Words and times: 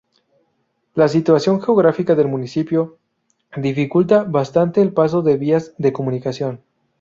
La 0.95 1.07
situación 1.07 1.61
geográfica 1.61 2.15
del 2.15 2.27
municipio 2.27 2.97
dificulta 3.55 4.23
bastante 4.23 4.81
el 4.81 4.93
paso 4.93 5.21
de 5.21 5.37
vías 5.37 5.75
de 5.77 5.93
comunicación. 5.93 6.63